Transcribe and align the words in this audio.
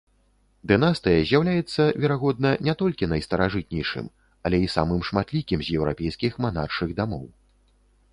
Дынастыя 0.69 1.17
з'яўляецца, 1.31 1.83
верагодна, 2.05 2.53
не 2.67 2.73
толькі 2.81 3.09
найстаражытнейшым, 3.11 4.07
але 4.49 4.57
і 4.65 4.71
самым 4.77 5.05
шматлікім 5.11 5.59
з 5.69 5.77
еўрапейскіх 5.81 6.33
манаршых 6.47 6.89
дамоў. 7.03 7.25